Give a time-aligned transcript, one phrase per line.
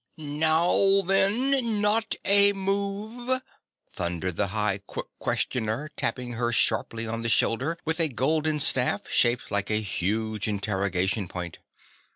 [0.17, 3.39] "Now then not a move!"
[3.93, 9.07] thundered the High Qui questioner, tapping her sharply on the shoulder with a golden staff
[9.09, 11.59] shaped like a huge interrogation point.